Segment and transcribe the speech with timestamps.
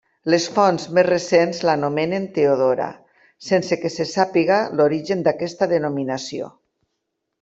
[0.33, 2.87] Les fonts més recents la nomenen Teodora,
[3.49, 6.51] sense que se sàpiga l'origen d'aquesta denominació.